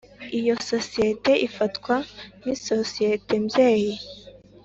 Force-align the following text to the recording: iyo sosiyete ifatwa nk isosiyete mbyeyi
iyo 0.39 0.53
sosiyete 0.69 1.31
ifatwa 1.47 1.95
nk 2.39 2.45
isosiyete 2.55 3.33
mbyeyi 3.45 3.93